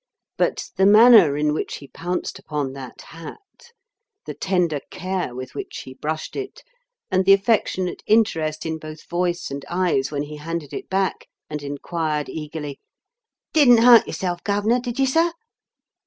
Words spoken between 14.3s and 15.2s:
Gov'nor, did you,